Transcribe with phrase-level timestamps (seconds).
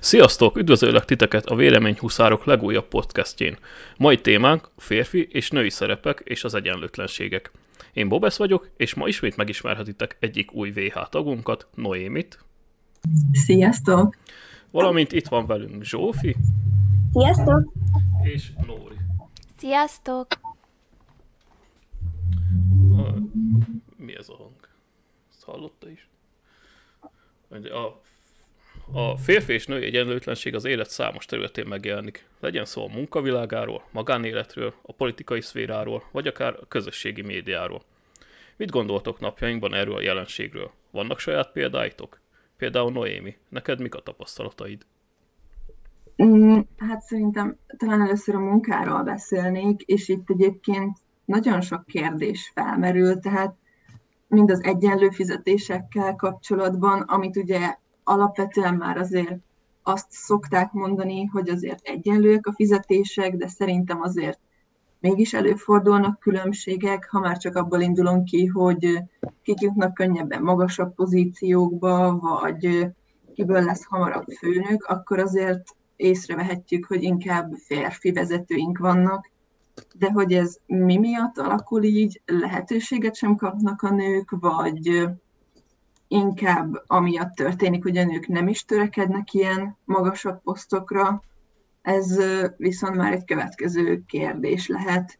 [0.00, 0.56] Sziasztok!
[0.56, 3.56] Üdvözöllek titeket a Véleményhuszárok legújabb podcastjén.
[3.96, 7.50] Mai témánk a férfi és női szerepek és az egyenlőtlenségek.
[7.92, 12.38] Én Bobesz vagyok, és ma ismét megismerhetitek egyik új VH tagunkat, Noémit.
[13.32, 14.16] Sziasztok!
[14.70, 16.36] Valamint itt van velünk Zsófi.
[17.12, 17.72] Sziasztok!
[18.22, 18.96] És Nóri.
[19.56, 20.26] Sziasztok!
[23.96, 24.68] Mi ez a hang?
[25.30, 26.08] Ezt hallotta is?
[27.50, 28.00] A
[28.92, 32.26] a férfi és női egyenlőtlenség az élet számos területén megjelenik.
[32.40, 37.82] Legyen szó a munkavilágáról, magánéletről, a politikai szféráról, vagy akár a közösségi médiáról.
[38.56, 40.70] Mit gondoltok napjainkban erről a jelenségről?
[40.90, 42.20] Vannak saját példáitok?
[42.56, 44.86] Például Noémi, neked mik a tapasztalataid?
[46.22, 53.18] Mm, hát szerintem talán először a munkáról beszélnék, és itt egyébként nagyon sok kérdés felmerül,
[53.18, 53.54] tehát
[54.26, 59.36] mind az egyenlő fizetésekkel kapcsolatban, amit ugye alapvetően már azért
[59.82, 64.38] azt szokták mondani, hogy azért egyenlőek a fizetések, de szerintem azért
[65.00, 69.02] mégis előfordulnak különbségek, ha már csak abból indulunk ki, hogy
[69.42, 72.86] kik jutnak könnyebben magasabb pozíciókba, vagy
[73.34, 75.62] kiből lesz hamarabb főnök, akkor azért
[75.96, 79.30] észrevehetjük, hogy inkább férfi vezetőink vannak,
[79.94, 85.08] de hogy ez mi miatt alakul így, lehetőséget sem kapnak a nők, vagy
[86.12, 91.22] inkább amiatt történik, hogy a nők nem is törekednek ilyen magasabb posztokra,
[91.82, 92.20] ez
[92.56, 95.18] viszont már egy következő kérdés lehet.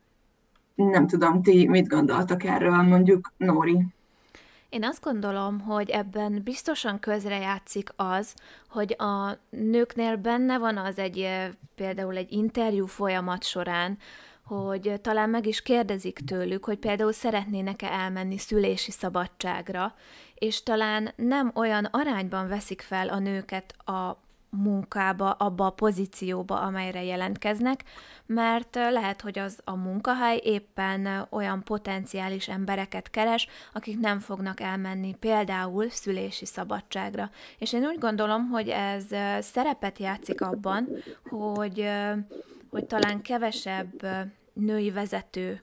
[0.74, 3.86] Nem tudom, ti mit gondoltak erről, mondjuk Nóri?
[4.68, 8.34] Én azt gondolom, hogy ebben biztosan közrejátszik az,
[8.68, 11.28] hogy a nőknél benne van az egy
[11.74, 13.98] például egy interjú folyamat során,
[14.50, 19.94] hogy talán meg is kérdezik tőlük, hogy például szeretnének-e elmenni szülési szabadságra,
[20.34, 24.16] és talán nem olyan arányban veszik fel a nőket a
[24.48, 27.84] munkába, abba a pozícióba, amelyre jelentkeznek,
[28.26, 35.14] mert lehet, hogy az a munkahely éppen olyan potenciális embereket keres, akik nem fognak elmenni
[35.20, 37.30] például szülési szabadságra.
[37.58, 39.04] És én úgy gondolom, hogy ez
[39.40, 40.88] szerepet játszik abban,
[41.28, 41.88] hogy,
[42.70, 44.06] hogy talán kevesebb
[44.52, 45.62] női vezető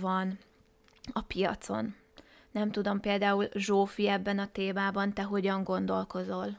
[0.00, 0.38] van
[1.12, 1.94] a piacon.
[2.50, 6.58] Nem tudom, például Zsófi ebben a témában te hogyan gondolkozol?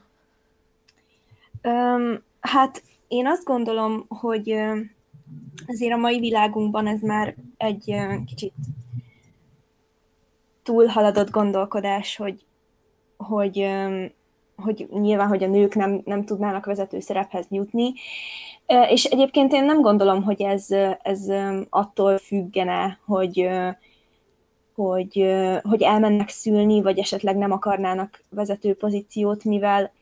[1.62, 4.50] Um, hát én azt gondolom, hogy
[5.66, 7.94] azért a mai világunkban ez már egy
[8.26, 8.52] kicsit
[10.62, 12.44] túlhaladott gondolkodás, hogy,
[13.16, 13.66] hogy,
[14.56, 17.92] hogy nyilván, hogy a nők nem, nem tudnának vezető szerephez jutni,
[18.88, 20.70] és egyébként én nem gondolom, hogy ez,
[21.02, 21.26] ez
[21.70, 23.48] attól függene, hogy,
[24.74, 29.92] hogy, hogy elmennek szülni, vagy esetleg nem akarnának vezető pozíciót, mivel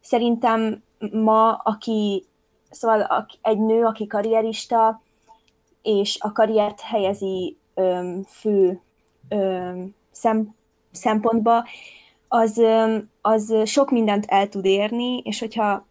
[0.00, 0.82] szerintem
[1.12, 2.24] ma, aki,
[2.70, 5.02] szóval egy nő, aki karrierista,
[5.82, 8.80] és a karriert helyezi öm, fő
[9.28, 10.54] öm, szem,
[10.92, 11.64] szempontba,
[12.32, 12.62] az,
[13.20, 15.86] az sok mindent el tud érni, és hogyha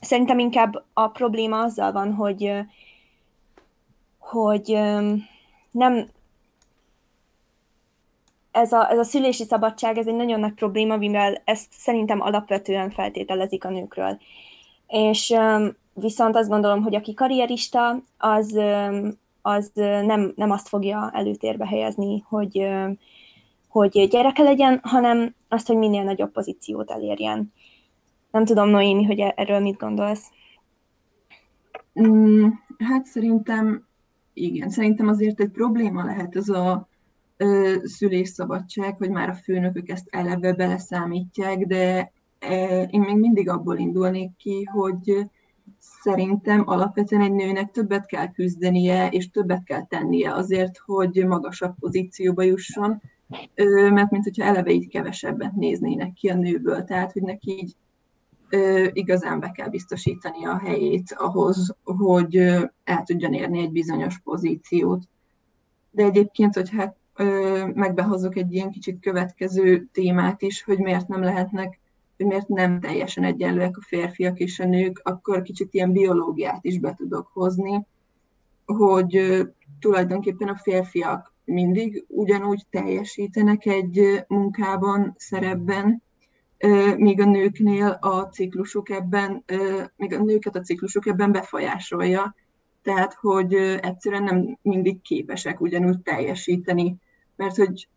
[0.00, 2.52] szerintem inkább a probléma azzal van, hogy,
[4.18, 4.78] hogy
[5.70, 6.08] nem,
[8.50, 12.90] ez a, ez a szülési szabadság, ez egy nagyon nagy probléma, mivel ezt szerintem alapvetően
[12.90, 14.18] feltételezik a nőkről.
[14.86, 15.34] És
[15.94, 18.58] viszont azt gondolom, hogy aki karrierista, az,
[19.42, 22.68] az nem, nem azt fogja előtérbe helyezni, hogy,
[23.72, 27.52] hogy gyereke legyen, hanem azt, hogy minél nagyobb pozíciót elérjen.
[28.30, 30.30] Nem tudom, Noémi, hogy e- erről mit gondolsz?
[32.00, 32.46] Mm,
[32.78, 33.86] hát szerintem
[34.32, 36.88] igen, szerintem azért egy probléma lehet ez a
[37.36, 43.78] ö, szülésszabadság, hogy már a főnökök ezt eleve beleszámítják, de e, én még mindig abból
[43.78, 45.26] indulnék ki, hogy
[45.78, 52.42] szerintem alapvetően egy nőnek többet kell küzdenie, és többet kell tennie azért, hogy magasabb pozícióba
[52.42, 53.02] jusson,
[53.90, 57.76] mert mint hogyha eleve így kevesebbet néznének ki a nőből, tehát hogy neki így
[58.92, 62.36] igazán be kell biztosítani a helyét ahhoz, hogy
[62.84, 65.02] el tudjon érni egy bizonyos pozíciót.
[65.90, 66.96] De egyébként, hogy hát
[67.74, 71.80] megbehozok egy ilyen kicsit következő témát is, hogy miért nem lehetnek,
[72.16, 76.78] hogy miért nem teljesen egyenlőek a férfiak és a nők, akkor kicsit ilyen biológiát is
[76.78, 77.86] be tudok hozni,
[78.64, 79.42] hogy
[79.80, 86.02] tulajdonképpen a férfiak mindig ugyanúgy teljesítenek egy munkában, szerepben,
[86.96, 89.44] míg a nőknél a ciklusuk ebben,
[89.96, 92.34] míg a nőket a ciklusuk ebben befolyásolja,
[92.82, 96.96] tehát hogy egyszerűen nem mindig képesek ugyanúgy teljesíteni,
[97.36, 97.88] mert hogy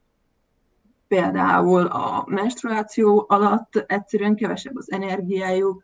[1.08, 5.84] például a menstruáció alatt egyszerűen kevesebb az energiájuk,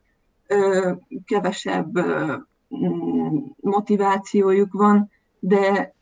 [1.25, 1.99] kevesebb
[3.59, 5.09] motivációjuk van,
[5.39, 5.93] de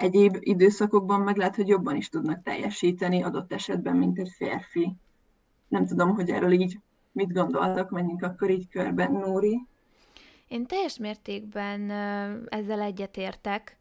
[0.00, 4.92] egyéb időszakokban meg lehet, hogy jobban is tudnak teljesíteni adott esetben, mint egy férfi.
[5.68, 6.78] Nem tudom, hogy erről így
[7.12, 9.66] mit gondoltak, menjünk akkor így körben, Nóri.
[10.48, 11.90] Én teljes mértékben
[12.48, 13.76] ezzel egyetértek.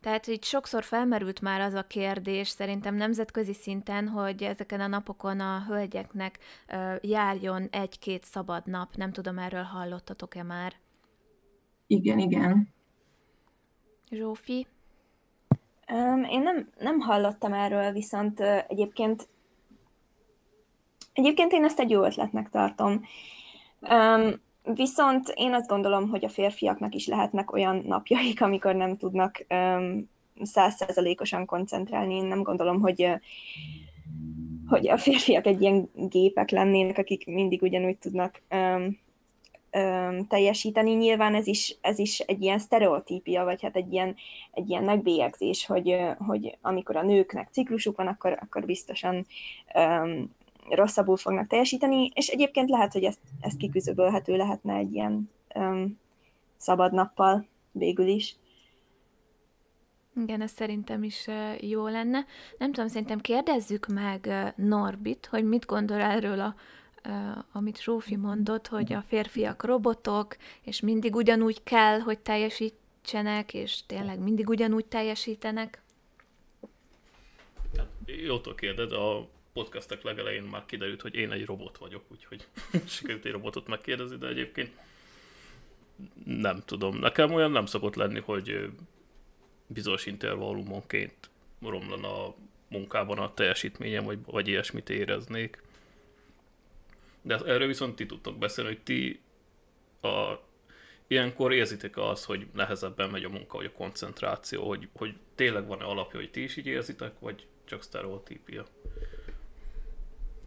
[0.00, 5.40] Tehát itt sokszor felmerült már az a kérdés, szerintem nemzetközi szinten, hogy ezeken a napokon
[5.40, 6.38] a hölgyeknek
[7.00, 8.96] járjon egy-két szabad nap.
[8.96, 10.72] Nem tudom, erről hallottatok-e már?
[11.86, 12.68] Igen, igen.
[14.10, 14.66] Zsófi?
[15.92, 19.28] Um, én nem, nem hallottam erről, viszont egyébként
[21.12, 23.02] egyébként én ezt egy jó ötletnek tartom.
[23.80, 24.40] Um,
[24.74, 29.46] viszont én azt gondolom, hogy a férfiaknak is lehetnek olyan napjaik, amikor nem tudnak
[30.42, 32.14] százszerzalékosan koncentrálni.
[32.14, 33.08] Én nem gondolom, hogy
[34.68, 38.98] hogy a férfiak egy ilyen gépek lennének, akik mindig ugyanúgy tudnak um,
[40.28, 40.92] teljesíteni.
[40.92, 44.16] Nyilván ez is, ez is egy ilyen sztereotípia, vagy hát egy ilyen,
[44.52, 49.26] egy ilyen megbélyegzés, hogy, hogy amikor a nőknek ciklusuk van, akkor, akkor biztosan
[49.74, 50.30] um,
[50.68, 55.98] rosszabbul fognak teljesíteni, és egyébként lehet, hogy ezt, ezt kiküzöbölhető lehetne egy ilyen um,
[56.56, 58.36] szabad nappal végül is.
[60.16, 61.28] Igen, ez szerintem is
[61.60, 62.24] jó lenne.
[62.58, 66.54] Nem tudom, szerintem kérdezzük meg Norbit, hogy mit gondol erről a
[67.52, 74.18] amit Zsófi mondott, hogy a férfiak robotok, és mindig ugyanúgy kell, hogy teljesítsenek, és tényleg
[74.18, 75.82] mindig ugyanúgy teljesítenek?
[77.76, 82.46] Hát, jótól kérded, a podcastek legelején már kiderült, hogy én egy robot vagyok, úgyhogy
[82.86, 84.70] sikerült egy robotot megkérdezni, de egyébként
[86.24, 86.96] nem tudom.
[86.96, 88.70] Nekem olyan nem szokott lenni, hogy
[89.66, 92.34] bizonyos intervallumonként romlana a
[92.68, 95.62] munkában a teljesítményem, vagy, vagy ilyesmit éreznék.
[97.22, 99.20] De erről viszont ti tudtok beszélni, hogy ti
[100.00, 100.38] a,
[101.06, 105.84] ilyenkor érzitek azt, hogy nehezebben megy a munka, vagy a koncentráció, hogy, hogy tényleg van-e
[105.84, 108.66] alapja, hogy ti is így érzitek, vagy csak sztereotípia?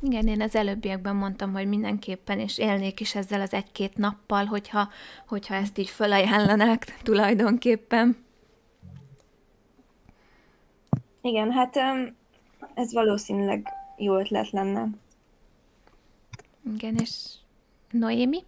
[0.02, 4.90] Igen, én az előbbiekben mondtam, hogy mindenképpen, és élnék is ezzel az egy-két nappal, hogyha,
[5.28, 8.26] hogyha ezt így felajánlanák tulajdonképpen.
[11.22, 11.76] Igen, hát
[12.74, 13.68] ez valószínűleg
[13.98, 14.88] jó ötlet lenne.
[16.74, 17.34] Igen, és
[17.92, 18.44] Noémi?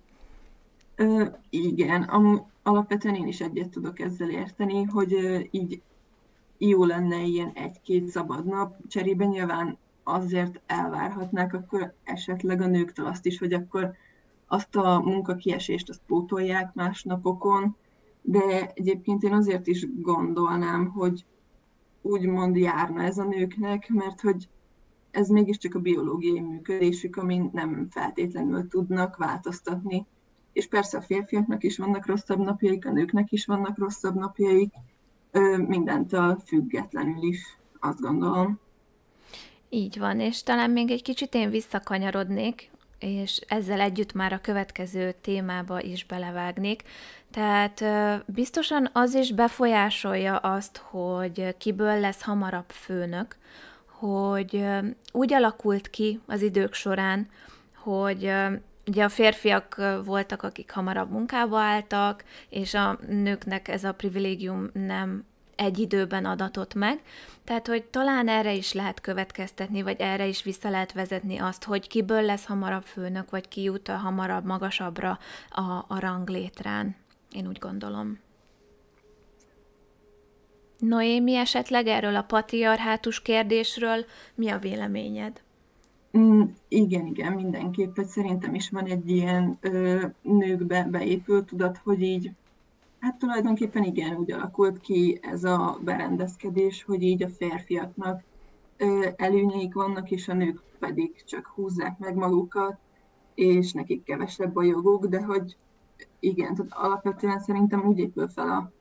[0.96, 5.82] Ö, igen, am, alapvetően én is egyet tudok ezzel érteni, hogy ö, így
[6.58, 13.26] jó lenne ilyen egy-két szabad nap, cserébe nyilván azért elvárhatnák akkor esetleg a nőktől azt
[13.26, 13.94] is, hogy akkor
[14.48, 17.76] azt a munkakiesést azt pótolják más napokon,
[18.22, 21.26] de egyébként én azért is gondolnám, hogy
[22.02, 24.48] úgymond járna ez a nőknek, mert hogy
[25.18, 30.06] ez mégiscsak a biológiai működésük, amin nem feltétlenül tudnak változtatni.
[30.54, 34.74] És persze a férfiaknak is vannak rosszabb napjaik, a nőknek is vannak rosszabb napjaik,
[35.58, 38.60] mindentől függetlenül is, azt gondolom.
[39.70, 45.16] Így van, és talán még egy kicsit én visszakanyarodnék, és ezzel együtt már a következő
[45.22, 46.84] témába is belevágnék.
[47.32, 47.84] Tehát
[48.26, 53.38] biztosan az is befolyásolja azt, hogy kiből lesz hamarabb főnök,
[54.00, 54.66] hogy
[55.12, 57.28] úgy alakult ki az idők során,
[57.76, 58.34] hogy
[58.88, 65.26] ugye a férfiak voltak, akik hamarabb munkába álltak, és a nőknek ez a privilégium nem
[65.56, 67.02] egy időben adatott meg.
[67.44, 71.88] Tehát, hogy talán erre is lehet következtetni, vagy erre is vissza lehet vezetni azt, hogy
[71.88, 76.96] kiből lesz hamarabb főnök, vagy ki jut hamarabb, magasabbra a, a ranglétrán.
[77.32, 78.20] Én úgy gondolom.
[80.80, 84.06] Noémi, esetleg erről a patriarhátus kérdésről
[84.36, 85.42] mi a véleményed?
[86.18, 92.02] Mm, igen, igen, mindenképp, hogy szerintem is van egy ilyen ö, nőkbe beépült tudat, hogy
[92.02, 92.32] így,
[93.00, 98.24] hát tulajdonképpen igen, úgy alakult ki ez a berendezkedés, hogy így a férfiaknak
[98.78, 102.78] ö, előnyeik vannak, és a nők pedig csak húzzák meg magukat,
[103.36, 105.58] és nekik kevesebb a joguk, de hogy
[106.20, 108.72] igen, tehát alapvetően szerintem úgy épül fel a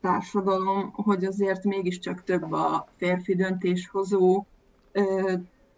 [0.00, 4.44] társadalom, hogy azért mégiscsak több a férfi döntéshozó,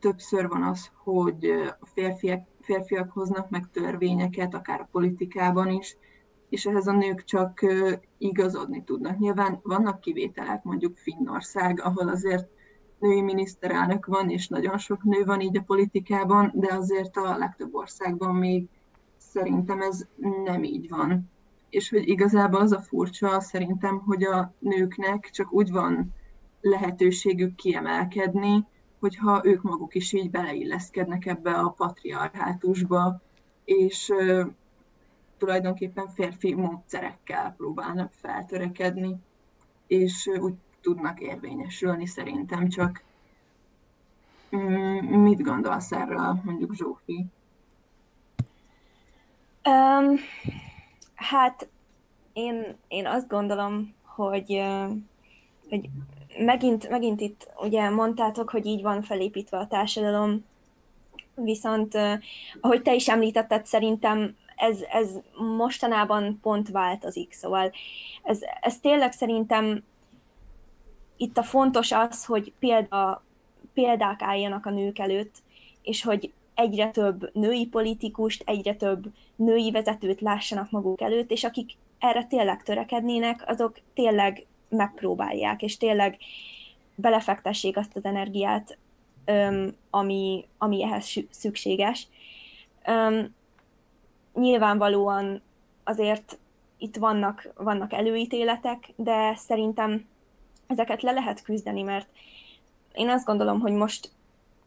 [0.01, 1.45] többször van az, hogy
[1.81, 5.97] a férfiak, férfiak hoznak meg törvényeket, akár a politikában is,
[6.49, 7.61] és ehhez a nők csak
[8.19, 9.19] igazodni tudnak.
[9.19, 12.49] Nyilván vannak kivételek, mondjuk Finnország, ahol azért
[12.99, 17.75] női miniszterelnök van, és nagyon sok nő van így a politikában, de azért a legtöbb
[17.75, 18.69] országban még
[19.17, 20.07] szerintem ez
[20.45, 21.31] nem így van
[21.73, 26.15] és hogy igazából az a furcsa szerintem, hogy a nőknek csak úgy van
[26.61, 28.67] lehetőségük kiemelkedni,
[29.01, 33.21] hogyha ők maguk is így beleilleszkednek ebbe a patriarhátusba,
[33.65, 34.13] és
[35.39, 39.17] tulajdonképpen férfi módszerekkel próbálnak feltörekedni,
[39.87, 43.03] és úgy tudnak érvényesülni szerintem, csak
[44.57, 47.27] mm, mit gondolsz erről, mondjuk Zsófi?
[49.65, 50.17] Um,
[51.23, 51.69] hát
[52.33, 54.63] én, én azt gondolom, hogy,
[55.69, 55.89] hogy
[56.39, 60.45] megint, megint itt ugye mondtátok, hogy így van felépítve a társadalom,
[61.35, 61.95] viszont
[62.61, 65.11] ahogy te is említetted, szerintem ez, ez
[65.57, 67.73] mostanában pont változik, szóval
[68.23, 69.85] ez, ez tényleg szerintem
[71.17, 73.23] itt a fontos az, hogy példa,
[73.75, 75.35] példák álljanak a nők előtt,
[75.83, 79.05] és hogy egyre több női politikust, egyre több
[79.45, 86.19] női vezetőt lássanak maguk előtt, és akik erre tényleg törekednének, azok tényleg megpróbálják, és tényleg
[86.95, 88.79] belefektessék azt az energiát,
[89.91, 92.09] ami, ami ehhez szükséges.
[94.35, 95.43] Nyilvánvalóan
[95.85, 96.39] azért
[96.79, 100.07] itt vannak, vannak előítéletek, de szerintem
[100.67, 102.09] ezeket le lehet küzdeni, mert
[102.93, 104.11] én azt gondolom, hogy most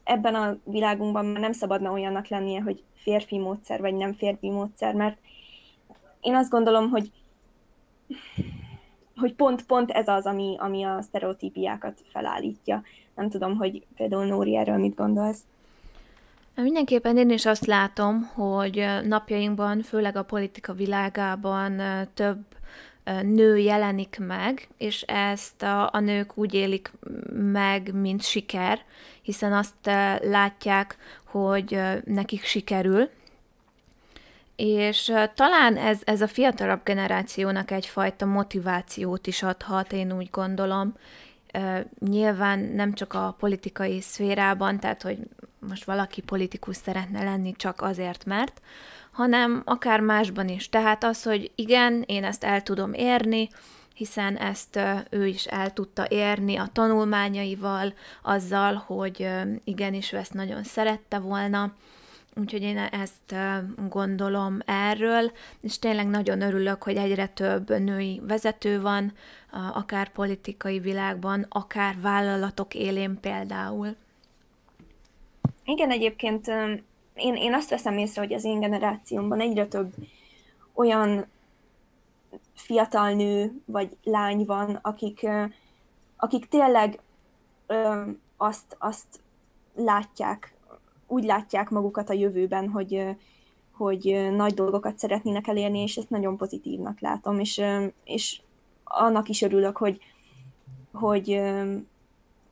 [0.06, 4.94] ebben a világunkban már nem szabadna olyannak lennie, hogy férfi módszer, vagy nem férfi módszer,
[4.94, 5.18] mert
[6.22, 7.12] én azt gondolom, hogy
[9.16, 12.84] hogy pont, pont ez az, ami, ami a sztereotípiákat felállítja.
[13.16, 15.40] Nem tudom, hogy például Nóri erről mit gondolsz.
[16.56, 21.82] Mindenképpen én is azt látom, hogy napjainkban, főleg a politika világában
[22.14, 22.40] több
[23.22, 26.92] nő jelenik meg, és ezt a, a nők úgy élik
[27.52, 28.80] meg, mint siker,
[29.22, 29.86] hiszen azt
[30.22, 33.10] látják, hogy nekik sikerül,
[34.56, 40.94] és talán ez, ez a fiatalabb generációnak egyfajta motivációt is adhat, én úgy gondolom.
[42.00, 45.18] Nyilván nem csak a politikai szférában, tehát hogy
[45.60, 48.62] most valaki politikus szeretne lenni csak azért, mert,
[49.16, 50.70] hanem akár másban is.
[50.70, 53.50] Tehát az, hogy igen, én ezt el tudom érni,
[53.94, 54.80] hiszen ezt
[55.10, 59.30] ő is el tudta érni a tanulmányaival, azzal, hogy
[59.64, 61.74] igenis ő ezt nagyon szerette volna,
[62.38, 63.36] Úgyhogy én ezt
[63.90, 65.32] gondolom erről,
[65.62, 69.14] és tényleg nagyon örülök, hogy egyre több női vezető van,
[69.74, 73.96] akár politikai világban, akár vállalatok élén például.
[75.66, 76.52] Igen, egyébként
[77.16, 79.94] én, én azt veszem észre, hogy az én generációmban egyre több
[80.74, 81.26] olyan
[82.54, 85.28] fiatal nő vagy lány van, akik,
[86.18, 87.00] akik tényleg
[88.38, 89.20] azt, azt
[89.76, 90.56] látják
[91.08, 93.16] úgy látják magukat a jövőben, hogy,
[93.72, 97.62] hogy nagy dolgokat szeretnének elérni, és ezt nagyon pozitívnak látom, és,
[98.04, 98.42] és
[98.84, 100.00] annak is örülök, hogy,
[100.94, 101.42] hogy,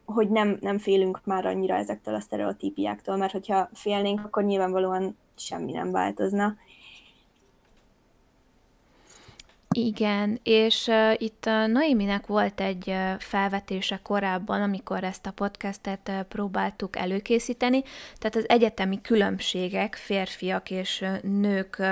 [0.06, 5.72] hogy nem, nem félünk már annyira ezektől a sztereotípiáktól, mert hogyha félnénk, akkor nyilvánvalóan semmi
[5.72, 6.56] nem változna.
[9.76, 16.10] Igen, és uh, itt a Noéminek volt egy uh, felvetése korábban, amikor ezt a podcastet
[16.10, 17.84] uh, próbáltuk előkészíteni,
[18.18, 21.92] tehát az egyetemi különbségek férfiak és uh, nők uh,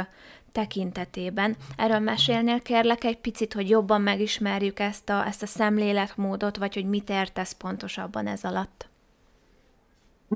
[0.52, 1.56] tekintetében.
[1.78, 6.86] Erről mesélnél kérlek egy picit, hogy jobban megismerjük ezt a, ezt a szemléletmódot, vagy hogy
[6.86, 8.90] mit értesz pontosabban ez alatt?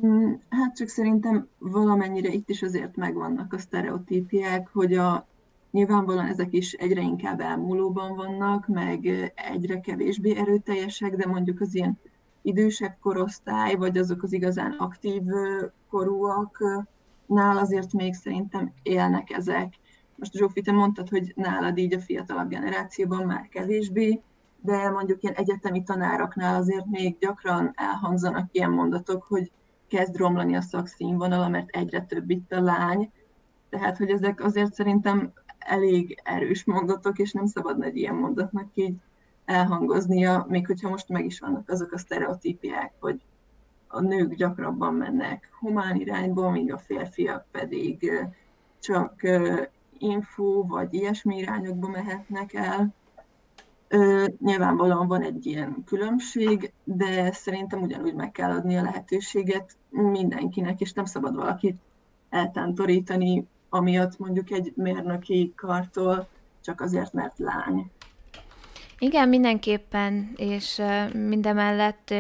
[0.06, 5.28] Mm, hát csak szerintem valamennyire itt is azért megvannak a sztereotípiák, hogy a
[5.76, 12.00] Nyilvánvalóan ezek is egyre inkább elmúlóban vannak, meg egyre kevésbé erőteljesek, de mondjuk az ilyen
[12.42, 15.22] idősebb korosztály, vagy azok az igazán aktív
[15.90, 19.74] korúaknál azért még szerintem élnek ezek.
[20.16, 24.22] Most Zsófi, te mondtad, hogy nálad így a fiatalabb generációban már kevésbé,
[24.62, 29.52] de mondjuk ilyen egyetemi tanároknál azért még gyakran elhangzanak ilyen mondatok, hogy
[29.88, 33.12] kezd romlani a szakszínvonala, mert egyre több itt a lány.
[33.70, 38.96] Tehát, hogy ezek azért szerintem elég erős mondatok, és nem szabadna egy ilyen mondatnak így
[39.46, 43.22] elhangoznia, még hogyha most meg is vannak azok a sztereotípiák, hogy
[43.88, 48.12] a nők gyakrabban mennek humán irányba, míg a férfiak pedig
[48.80, 49.22] csak
[49.98, 52.94] info vagy ilyesmi irányokba mehetnek el.
[54.40, 60.94] Nyilvánvalóan van egy ilyen különbség, de szerintem ugyanúgy meg kell adni a lehetőséget mindenkinek, és
[60.94, 61.78] nem szabad valakit
[62.30, 66.28] eltántorítani amiatt mondjuk egy mérnöki kartól
[66.62, 67.92] csak azért, mert lány.
[69.06, 70.82] Igen, mindenképpen, és
[71.14, 72.14] mindemellett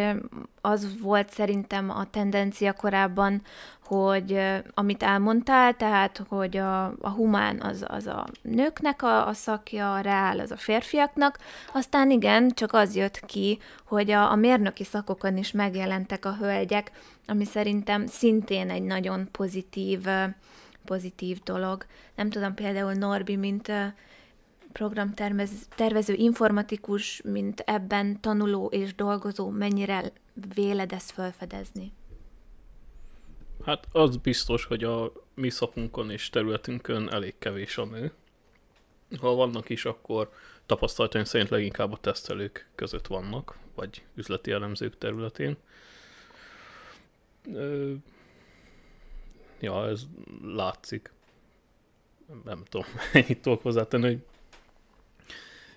[0.61, 3.41] az volt szerintem a tendencia korábban,
[3.85, 4.39] hogy
[4.73, 9.99] amit elmondtál, tehát, hogy a, a humán az, az a nőknek a, a szakja, a
[9.99, 11.39] reál az a férfiaknak,
[11.73, 16.91] aztán igen, csak az jött ki, hogy a, a mérnöki szakokon is megjelentek a hölgyek,
[17.27, 19.99] ami szerintem szintén egy nagyon pozitív
[20.85, 21.85] pozitív dolog.
[22.15, 23.71] Nem tudom, például Norbi, mint
[24.77, 30.11] programtervező informatikus, mint ebben tanuló és dolgozó, mennyire
[30.55, 31.93] véled ezt felfedezni?
[33.65, 38.11] Hát az biztos, hogy a mi szakunkon és területünkön elég kevés a nő.
[39.19, 40.31] Ha vannak is, akkor
[40.65, 45.57] tapasztalataim szerint leginkább a tesztelők között vannak, vagy üzleti elemzők területén.
[49.59, 50.03] Ja, ez
[50.43, 51.11] látszik.
[52.43, 54.21] Nem tudom, ennyit tudok hozzátenni, hogy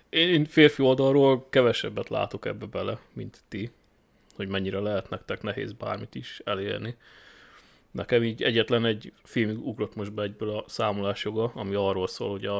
[0.09, 3.71] én férfi oldalról kevesebbet látok ebbe bele, mint ti,
[4.35, 6.95] hogy mennyire lehet nektek nehéz bármit is elérni.
[7.91, 12.29] Nekem így egyetlen egy film ugrott most be egyből a számolás joga, ami arról szól,
[12.29, 12.59] hogy a,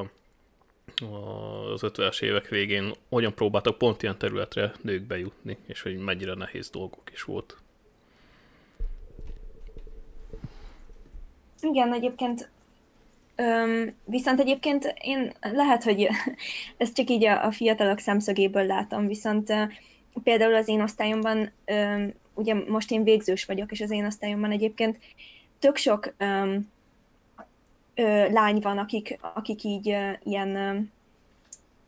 [1.72, 6.70] az 50-es évek végén hogyan próbáltak pont ilyen területre nők bejutni, és hogy mennyire nehéz
[6.70, 7.58] dolgok is volt.
[11.62, 12.50] Igen, egyébként
[13.40, 16.08] Öm, viszont egyébként én lehet, hogy
[16.78, 19.54] ezt csak így a, a fiatalok szemszögéből látom, viszont
[20.24, 24.98] például az én osztályomban, um, ugye most én végzős vagyok, és az én osztályomban egyébként
[25.60, 26.72] tök sok um,
[27.96, 30.56] ö, lány van, akik, akik így uh, ilyen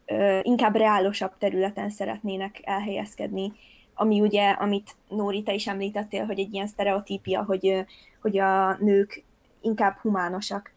[0.06, 3.54] ö, inkább reálosabb területen szeretnének elhelyezkedni,
[3.94, 7.86] ami ugye, amit Nóri, te is említettél, hogy egy ilyen sztereotípia, hogy,
[8.22, 9.24] hogy a nők
[9.62, 10.72] inkább humánosak.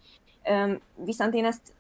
[0.95, 1.73] Viszont én ezt,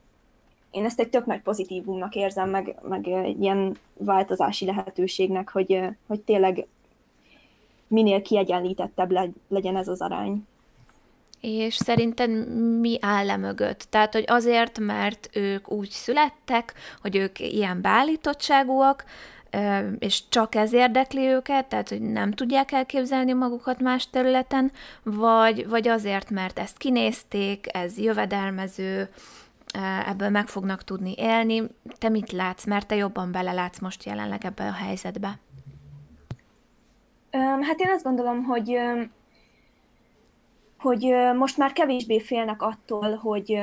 [0.71, 3.06] én ezt egy tök nagy pozitívumnak érzem, meg, meg
[3.40, 6.66] ilyen változási lehetőségnek, hogy, hogy tényleg
[7.87, 10.47] minél kiegyenlítettebb legyen ez az arány.
[11.40, 12.30] És szerinted
[12.80, 13.87] mi áll le mögött?
[13.90, 19.05] Tehát, hogy azért, mert ők úgy születtek, hogy ők ilyen beállítottságúak,
[19.99, 25.88] és csak ez érdekli őket, tehát hogy nem tudják elképzelni magukat más területen, vagy, vagy
[25.88, 29.09] azért, mert ezt kinézték, ez jövedelmező,
[30.07, 31.62] ebből meg fognak tudni élni.
[31.99, 35.38] Te mit látsz, mert te jobban belelátsz most jelenleg ebbe a helyzetbe?
[37.61, 38.79] Hát én azt gondolom, hogy
[40.79, 43.62] hogy most már kevésbé félnek attól, hogy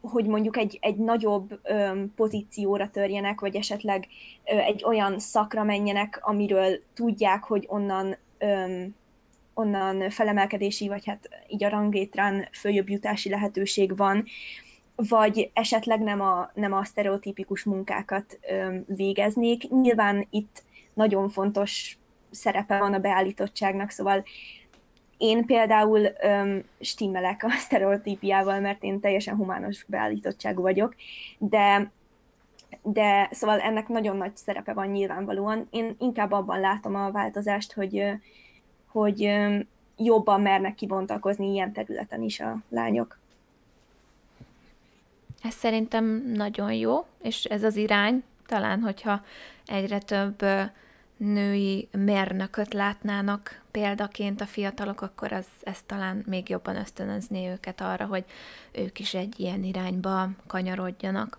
[0.00, 4.06] hogy mondjuk egy, egy nagyobb öm, pozícióra törjenek, vagy esetleg
[4.44, 8.94] ö, egy olyan szakra menjenek, amiről tudják, hogy onnan öm,
[9.54, 14.24] onnan felemelkedési, vagy hát így a ranglétrán följebb jutási lehetőség van,
[15.08, 19.68] vagy esetleg nem a, nem a sztereotípikus munkákat öm, végeznék.
[19.68, 20.62] Nyilván itt
[20.94, 21.98] nagyon fontos
[22.30, 24.24] szerepe van a beállítottságnak, szóval
[25.20, 30.94] én például öm, stimmelek a sztereotípiával, mert én teljesen humános beállítottságú vagyok,
[31.38, 31.90] de
[32.82, 35.66] de szóval ennek nagyon nagy szerepe van nyilvánvalóan.
[35.70, 38.04] Én inkább abban látom a változást, hogy,
[38.86, 39.32] hogy
[39.96, 43.18] jobban mernek kibontakozni ilyen területen is a lányok.
[45.42, 49.24] Ez szerintem nagyon jó, és ez az irány, talán, hogyha
[49.66, 50.44] egyre több
[51.20, 58.06] női mérnököt látnának példaként a fiatalok, akkor az, ez talán még jobban ösztönözni őket arra,
[58.06, 58.24] hogy
[58.72, 61.38] ők is egy ilyen irányba kanyarodjanak.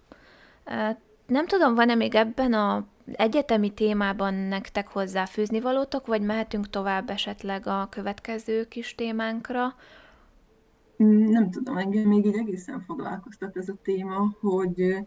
[1.25, 7.67] Nem tudom, van-e még ebben a egyetemi témában nektek hozzáfűzni valótok, vagy mehetünk tovább esetleg
[7.67, 9.75] a következő kis témánkra?
[11.31, 15.05] Nem tudom, engem még így egészen foglalkoztat ez a téma, hogy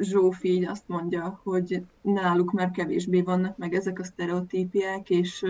[0.00, 5.44] Zsófi így azt mondja, hogy náluk már kevésbé vannak meg ezek a sztereotípiák, és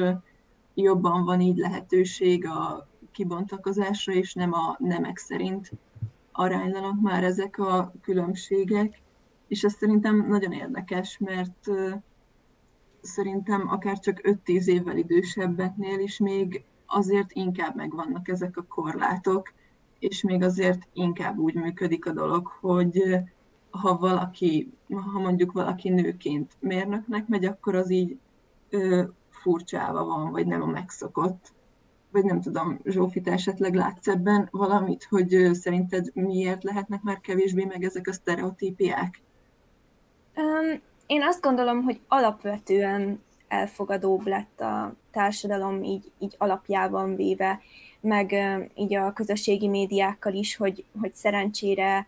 [0.74, 5.70] jobban van így lehetőség a kibontakozásra, és nem a nemek szerint
[6.32, 9.00] aránylanak már ezek a különbségek.
[9.48, 11.70] És ez szerintem nagyon érdekes, mert
[13.00, 19.52] szerintem akár csak 5-10 évvel idősebbeknél is még azért inkább megvannak ezek a korlátok,
[19.98, 23.20] és még azért inkább úgy működik a dolog, hogy
[23.70, 24.72] ha valaki,
[25.12, 28.18] ha mondjuk valaki nőként mérnöknek megy, akkor az így
[28.70, 31.52] ö, furcsáva van, vagy nem a megszokott.
[32.10, 37.20] Vagy nem tudom, Zsófi, te esetleg látsz ebben valamit, hogy ö, szerinted miért lehetnek már
[37.20, 39.22] kevésbé meg ezek a sztereotípiák?
[40.36, 47.60] Um, én azt gondolom, hogy alapvetően elfogadóbb lett a társadalom így, így alapjában véve,
[48.00, 48.34] meg
[48.74, 52.06] így a közösségi médiákkal is, hogy, hogy szerencsére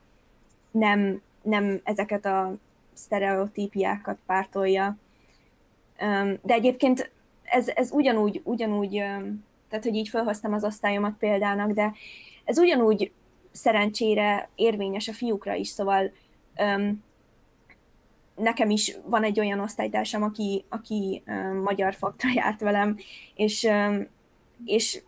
[0.71, 2.55] nem nem ezeket a
[2.93, 4.97] sztereotípiákat pártolja.
[6.43, 7.11] De egyébként
[7.43, 8.91] ez, ez ugyanúgy, ugyanúgy,
[9.69, 11.93] tehát hogy így felhoztam az osztályomat példának, de
[12.45, 13.13] ez ugyanúgy
[13.53, 16.13] szerencsére érvényes a fiúkra is, szóval
[18.37, 21.23] nekem is van egy olyan osztálytársam, aki, aki
[21.63, 22.99] magyar faktra járt velem,
[23.35, 23.69] és,
[24.65, 25.03] és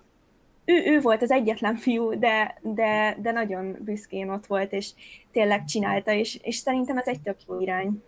[0.64, 4.90] ő, ő volt az egyetlen fiú, de, de, de nagyon büszkén ott volt, és
[5.33, 8.03] tényleg csinálta, és, és szerintem ez egy tök jó irány.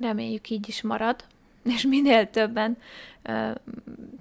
[0.00, 1.24] Reméljük így is marad,
[1.64, 2.76] és minél többen
[3.22, 3.50] ö,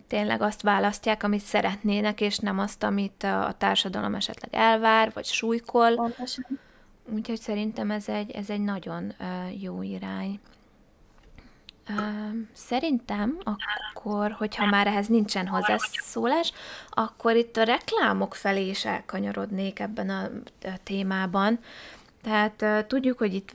[0.08, 5.96] tényleg azt választják, amit szeretnének, és nem azt, amit a társadalom esetleg elvár, vagy súlykol.
[5.96, 6.60] Pontosan.
[7.14, 10.40] Úgyhogy szerintem ez egy, ez egy nagyon ö, jó irány.
[12.54, 16.54] Szerintem akkor, hogyha már ehhez nincsen hozzászólás,
[16.90, 20.30] akkor itt a reklámok felé is elkanyarodnék ebben a,
[20.84, 21.60] témában.
[22.24, 23.52] Tehát tudjuk, hogy itt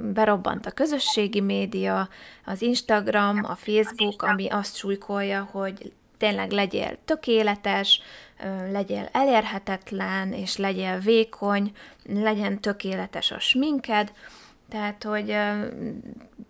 [0.00, 2.08] berobbant a közösségi média,
[2.44, 8.00] az Instagram, a Facebook, ami azt súlykolja, hogy tényleg legyél tökéletes,
[8.70, 11.72] legyél elérhetetlen, és legyél vékony,
[12.04, 14.12] legyen tökéletes a sminked,
[14.68, 15.66] tehát, hogy uh,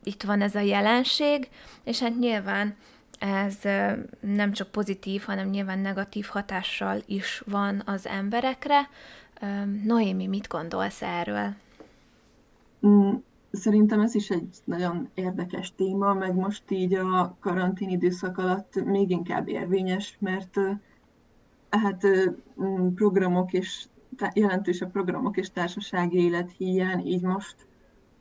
[0.05, 1.49] itt van ez a jelenség,
[1.85, 2.77] és hát nyilván
[3.19, 8.89] ez uh, nem csak pozitív, hanem nyilván negatív hatással is van az emberekre.
[9.43, 11.55] Uh, Noémi, mit gondolsz erről?
[12.87, 13.15] Mm,
[13.51, 19.11] szerintem ez is egy nagyon érdekes téma, meg most így a karantén időszak alatt még
[19.11, 20.59] inkább érvényes, mert
[21.71, 22.07] hát
[22.95, 23.85] programok és
[24.33, 27.55] jelentősebb programok és társasági élet hiány, így most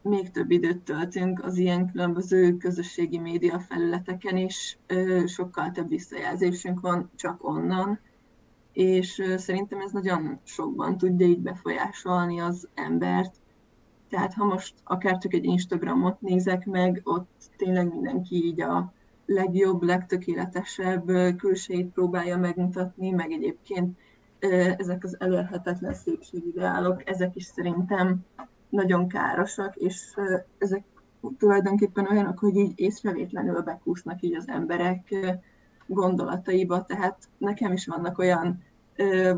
[0.05, 4.77] még több időt töltünk az ilyen különböző közösségi média felületeken is,
[5.25, 7.99] sokkal több visszajelzésünk van csak onnan,
[8.73, 13.35] és szerintem ez nagyon sokban tudja így befolyásolni az embert.
[14.09, 18.93] Tehát ha most akár csak egy Instagramot nézek meg, ott tényleg mindenki így a
[19.25, 21.05] legjobb, legtökéletesebb
[21.37, 23.97] külsejét próbálja megmutatni, meg egyébként
[24.77, 28.25] ezek az elérhetetlen szépségideálok, ezek is szerintem
[28.69, 30.13] nagyon károsak, és
[30.57, 30.83] ezek
[31.37, 35.15] tulajdonképpen olyanok, hogy így észrevétlenül bekúsznak így az emberek
[35.85, 38.63] gondolataiba, tehát nekem is vannak olyan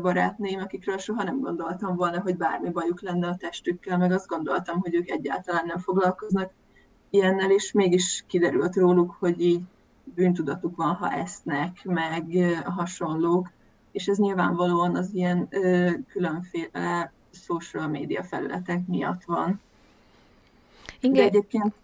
[0.02, 4.80] barátném, akikről soha nem gondoltam volna, hogy bármi bajuk lenne a testükkel, meg azt gondoltam,
[4.80, 6.50] hogy ők egyáltalán nem foglalkoznak
[7.10, 9.62] ilyennel, és mégis kiderült róluk, hogy így
[10.04, 12.24] bűntudatuk van, ha esznek, meg
[12.64, 13.50] hasonlók,
[13.92, 15.48] és ez nyilvánvalóan az ilyen
[16.08, 19.60] különféle social média felületek miatt van.
[21.00, 21.12] Igen.
[21.12, 21.74] De egyébként,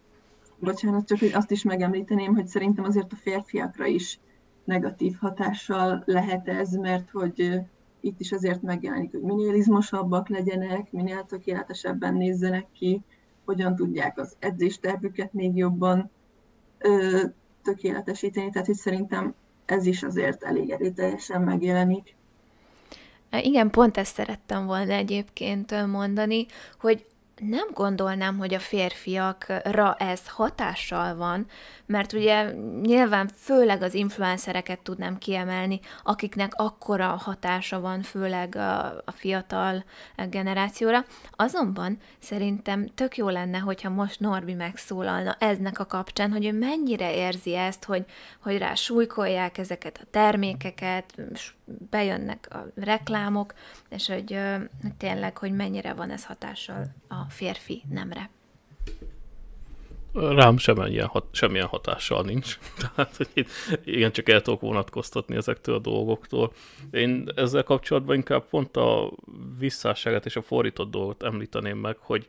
[0.59, 4.19] bocsánat, csak hogy azt is megemlíteném, hogy szerintem azért a férfiakra is
[4.65, 7.61] negatív hatással lehet ez, mert hogy
[8.01, 13.03] itt is azért megjelenik, hogy minél izmosabbak legyenek, minél tökéletesebben nézzenek ki,
[13.45, 16.11] hogyan tudják az edzéstervüket még jobban
[16.79, 17.23] ö,
[17.63, 22.15] tökéletesíteni, tehát hogy szerintem ez is azért elég erőteljesen megjelenik.
[23.43, 26.47] Igen, pont ezt szerettem volna egyébként mondani,
[26.81, 27.07] hogy
[27.41, 31.47] nem gondolnám, hogy a férfiakra ez hatással van,
[31.87, 39.11] mert ugye nyilván főleg az influencereket tudnám kiemelni, akiknek akkora hatása van, főleg a, a
[39.13, 39.85] fiatal
[40.31, 41.05] generációra.
[41.31, 47.15] Azonban szerintem tök jó lenne, hogyha most Norbi megszólalna eznek a kapcsán, hogy ő mennyire
[47.15, 48.05] érzi ezt, hogy,
[48.43, 51.15] hogy rá súlykolják ezeket a termékeket,
[51.91, 53.55] bejönnek a reklámok,
[53.89, 54.39] és hogy,
[54.99, 58.31] tényleg, hogy mennyire van ez hatással a férfi nemre.
[60.15, 62.59] Rám semmilyen, hat, semmilyen hatással nincs.
[62.81, 63.47] Tehát, hogy én
[63.85, 66.53] igen, csak el tudok vonatkoztatni ezektől a dolgoktól.
[66.91, 69.13] Én ezzel kapcsolatban inkább pont a
[69.59, 72.27] visszásságát és a fordított dolgot említeném meg, hogy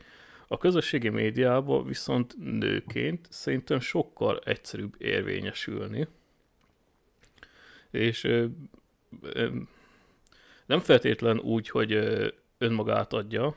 [0.48, 6.08] a közösségi médiában viszont nőként szerintem sokkal egyszerűbb érvényesülni.
[7.92, 8.28] És
[10.66, 11.94] nem feltétlen úgy, hogy
[12.58, 13.56] önmagát adja,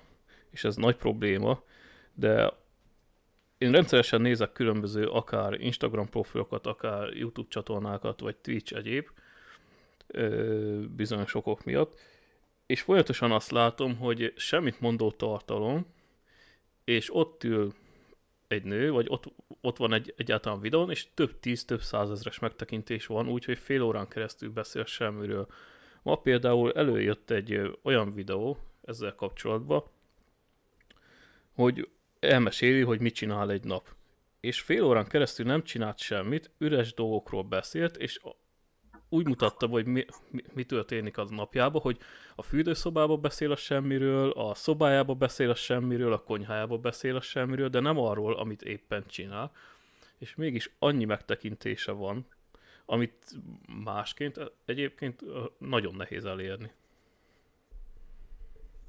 [0.50, 1.62] és ez nagy probléma,
[2.14, 2.52] de
[3.58, 9.08] én rendszeresen nézek különböző akár Instagram profilokat, akár YouTube csatornákat, vagy Twitch egyéb,
[10.96, 12.00] bizonyos okok miatt,
[12.66, 15.86] és folyamatosan azt látom, hogy semmit mondó tartalom,
[16.84, 17.74] és ott ül
[18.48, 19.24] egy nő, vagy ott,
[19.61, 24.08] ott van egy egyáltalán videón, és több tíz, több százezres megtekintés van, úgyhogy fél órán
[24.08, 25.46] keresztül beszél semmiről.
[26.02, 29.84] Ma például előjött egy olyan videó ezzel kapcsolatban,
[31.54, 31.88] hogy
[32.20, 33.88] elmeséli, hogy mit csinál egy nap.
[34.40, 38.20] És fél órán keresztül nem csinált semmit, üres dolgokról beszélt, és
[39.08, 41.98] úgy mutatta, hogy mi, mi, mi történik az napjában, hogy
[42.34, 47.68] a fürdőszobába beszél a semmiről, a szobájába beszél a semmiről, a konyhájába beszél a semmiről,
[47.68, 49.52] de nem arról, amit éppen csinál.
[50.18, 52.26] És mégis annyi megtekintése van,
[52.86, 53.36] amit
[53.84, 55.22] másként egyébként
[55.58, 56.70] nagyon nehéz elérni.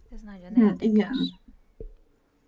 [0.10, 0.88] Ez nagyon hm, érdekes.
[0.88, 1.12] Igen.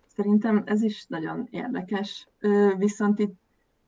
[0.06, 2.28] Szerintem ez is nagyon érdekes.
[2.76, 3.41] Viszont itt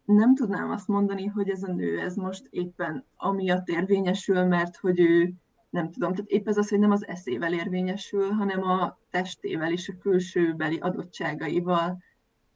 [0.04, 5.00] nem tudnám azt mondani, hogy ez a nő, ez most éppen amiatt érvényesül, mert hogy
[5.00, 5.32] ő,
[5.70, 9.88] nem tudom, tehát épp ez az, hogy nem az eszével érvényesül, hanem a testével és
[9.88, 12.02] a külsőbeli adottságaival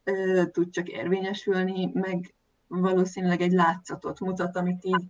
[0.03, 2.33] ö, tud csak érvényesülni, meg
[2.67, 5.05] valószínűleg egy látszatot mutat, amit így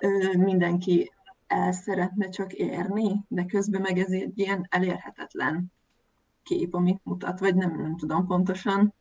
[0.00, 1.12] ö, mindenki
[1.46, 5.72] el szeretne csak érni, de közben meg ez egy ilyen elérhetetlen
[6.42, 8.94] kép, amit mutat, vagy nem, nem tudom pontosan.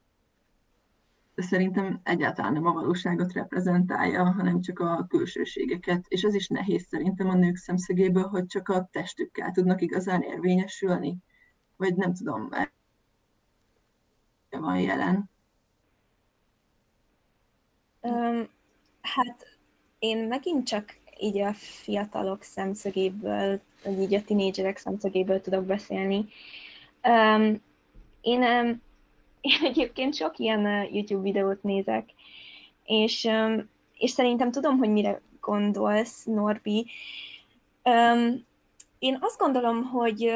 [1.36, 6.06] Szerintem egyáltalán nem a valóságot reprezentálja, hanem csak a külsőségeket.
[6.08, 11.18] És ez is nehéz szerintem a nők szemszögéből, hogy csak a testükkel tudnak igazán érvényesülni.
[11.78, 12.72] Vagy nem tudom, mert
[14.50, 15.30] van jelen.
[18.02, 18.50] Um,
[19.02, 19.58] hát
[20.00, 26.26] én megint csak így a fiatalok szemszögéből, vagy így a tinédzserek szemszögéből tudok beszélni.
[27.04, 27.62] Um,
[28.22, 28.82] én, um,
[29.44, 32.10] én egyébként sok ilyen YouTube videót nézek,
[32.84, 33.30] és,
[33.98, 36.86] és szerintem tudom, hogy mire gondolsz, Norbi.
[39.00, 40.32] Én azt gondolom, hogy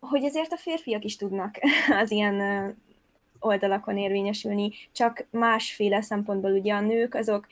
[0.00, 1.58] hogy ezért a férfiak is tudnak
[2.02, 2.40] az ilyen
[3.38, 7.46] oldalakon érvényesülni, csak másféle szempontból ugye a nők azok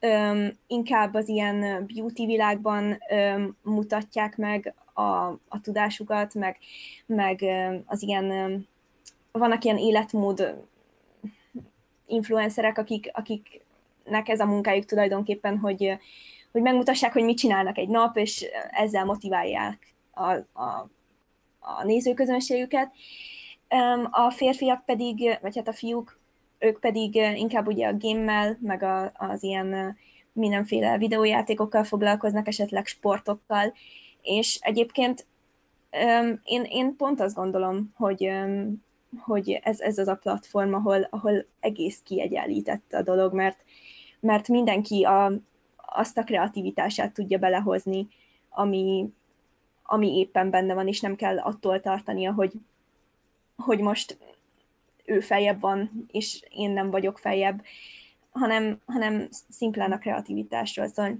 [0.00, 6.58] öm, inkább az ilyen beauty világban öm, mutatják meg a, a tudásukat, meg,
[7.06, 8.66] meg öm, az ilyen, öm,
[9.38, 10.66] vannak ilyen életmód
[12.06, 15.98] influencerek, akik, akiknek ez a munkájuk tulajdonképpen, hogy,
[16.52, 20.90] hogy megmutassák, hogy mit csinálnak egy nap, és ezzel motiválják a, a,
[21.58, 22.92] a nézőközönségüket.
[24.10, 26.18] A férfiak pedig, vagy hát a fiúk
[26.58, 29.96] ők pedig inkább ugye a gémmel, meg a, az ilyen
[30.32, 33.74] mindenféle videójátékokkal foglalkoznak, esetleg sportokkal,
[34.22, 35.26] és egyébként
[36.44, 38.30] én, én pont azt gondolom, hogy,
[39.16, 43.64] hogy ez, ez az a platform, ahol, ahol egész kiegyenlített a dolog, mert,
[44.20, 45.32] mert mindenki a,
[45.76, 48.08] azt a kreativitását tudja belehozni,
[48.48, 49.12] ami,
[49.82, 52.52] ami éppen benne van, és nem kell attól tartania, hogy,
[53.56, 54.18] hogy most
[55.04, 57.62] ő feljebb van, és én nem vagyok feljebb,
[58.30, 61.18] hanem, hanem szimplán a kreativitásról szól.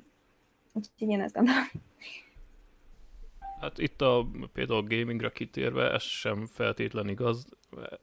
[0.73, 1.63] Úgyhogy én ezt gondolom.
[3.61, 7.47] Hát itt a, például a gamingra kitérve, ez sem feltétlen igaz.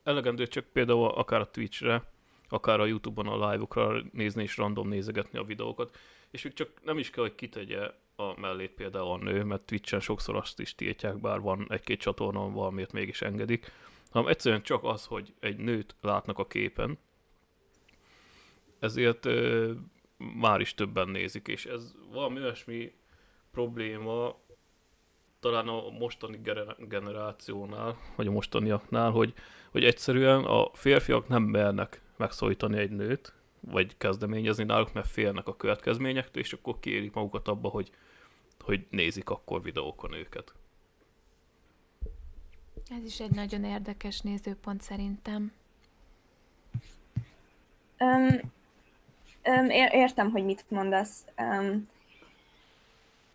[0.04, 2.04] Elegendő csak például akár a Twitchre,
[2.50, 5.98] akár a Youtube-on a live-okra nézni és random nézegetni a videókat,
[6.32, 10.00] és még csak nem is kell, hogy kitegye a mellét például a nő, mert Twitch-en
[10.00, 13.72] sokszor azt is tiltják, bár van egy-két csatornán valamiért mégis engedik,
[14.12, 16.98] hanem egyszerűen csak az, hogy egy nőt látnak a képen,
[18.80, 19.72] ezért ö,
[20.18, 22.94] már is többen nézik, és ez valami olyasmi
[23.52, 24.44] probléma,
[25.46, 26.40] talán a mostani
[26.78, 29.34] generációnál, vagy a mostaniaknál, hogy,
[29.72, 35.56] hogy egyszerűen a férfiak nem mernek megszólítani egy nőt, vagy kezdeményezni náluk, mert félnek a
[35.56, 37.92] következményektől, és akkor kérik magukat abba, hogy,
[38.60, 40.54] hogy nézik akkor videókon őket.
[42.98, 45.52] Ez is egy nagyon érdekes nézőpont szerintem.
[48.00, 48.52] Um,
[49.46, 51.26] um, értem, hogy mit mondasz.
[51.38, 51.88] Um,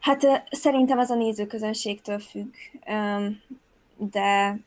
[0.00, 2.54] hát szerintem az a nézőközönségtől függ,
[3.96, 4.60] de,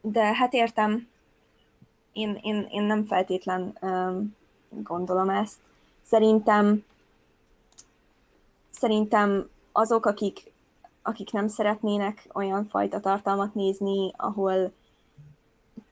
[0.00, 1.08] de hát értem,
[2.12, 3.78] én, én, én nem feltétlen
[4.70, 5.56] gondolom ezt.
[6.02, 6.84] Szerintem
[8.70, 10.52] szerintem azok, akik
[11.08, 14.72] akik nem szeretnének olyan fajta tartalmat nézni, ahol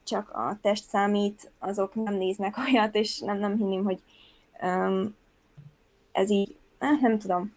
[0.03, 4.01] csak a test számít, azok nem néznek olyat, és nem, nem hinném, hogy
[4.61, 5.15] um,
[6.11, 7.55] ez így, eh, nem tudom.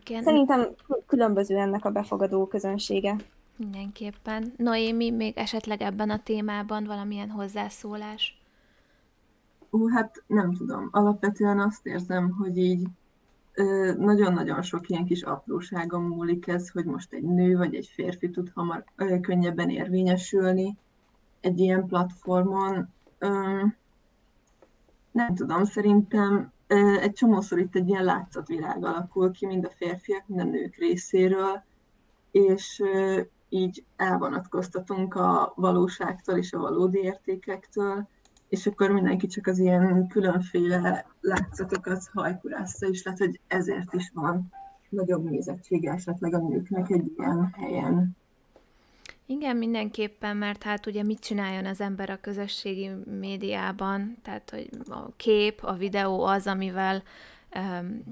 [0.00, 0.22] Igen.
[0.22, 0.68] Szerintem
[1.06, 3.16] különböző ennek a befogadó közönsége.
[3.56, 4.52] Mindenképpen.
[4.56, 8.38] Noémi, még esetleg ebben a témában valamilyen hozzászólás?
[9.70, 10.88] Ú, hát nem tudom.
[10.92, 12.86] Alapvetően azt érzem, hogy így
[13.98, 18.50] nagyon-nagyon sok ilyen kis apróságon múlik ez, hogy most egy nő vagy egy férfi tud
[18.54, 18.84] hamar
[19.20, 20.76] könnyebben érvényesülni
[21.40, 22.88] egy ilyen platformon.
[25.10, 26.52] Nem tudom, szerintem
[27.00, 31.62] egy csomószor itt egy ilyen látszatvilág alakul ki, mind a férfiak, mind a nők részéről,
[32.30, 32.82] és
[33.48, 38.08] így elvonatkoztatunk a valóságtól és a valódi értékektől,
[38.48, 44.52] és akkor mindenki csak az ilyen különféle látszatokat hajkurásza, és lehet, hogy ezért is van
[44.88, 48.16] nagyobb nézettsége esetleg a nőknek egy ilyen helyen.
[49.26, 55.16] Igen, mindenképpen, mert hát ugye mit csináljon az ember a közösségi médiában, tehát hogy a
[55.16, 57.02] kép, a videó az, amivel
[57.56, 58.02] um,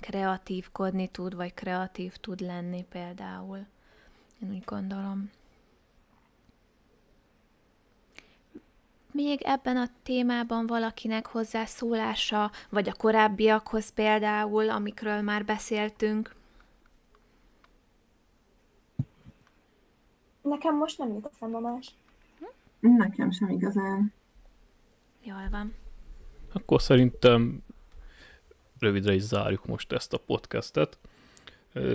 [0.00, 3.66] kreatívkodni tud, vagy kreatív tud lenni például.
[4.42, 5.30] Én úgy gondolom.
[9.12, 16.34] még ebben a témában valakinek hozzászólása, vagy a korábbiakhoz például, amikről már beszéltünk?
[20.50, 21.94] Nekem most nem jut eszembe más.
[22.80, 24.12] Nekem sem igazán.
[25.22, 25.74] Jól van.
[26.52, 27.62] Akkor szerintem
[28.78, 30.98] rövidre is zárjuk most ezt a podcastet.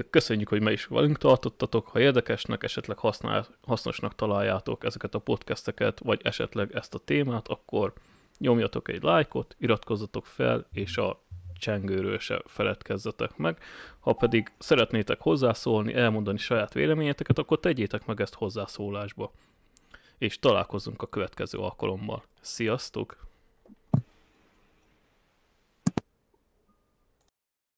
[0.09, 1.87] Köszönjük, hogy me is velünk tartottatok.
[1.87, 7.93] Ha érdekesnek, esetleg használ, hasznosnak találjátok ezeket a podcasteket, vagy esetleg ezt a témát, akkor
[8.37, 11.23] nyomjatok egy lájkot, iratkozzatok fel, és a
[11.59, 13.57] csengőről se feledkezzetek meg.
[13.99, 19.31] Ha pedig szeretnétek hozzászólni, elmondani saját véleményeteket, akkor tegyétek meg ezt hozzászólásba.
[20.17, 22.23] És találkozunk a következő alkalommal.
[22.41, 23.24] Sziasztok!